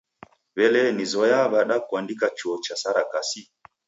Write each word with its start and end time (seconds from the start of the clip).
W'elee 0.55 0.89
nizoyagha 0.97 1.51
w'ada 1.53 1.75
kuandika 1.87 2.27
chuo 2.37 2.55
cha 2.65 2.75
sarakasi? 2.81 3.41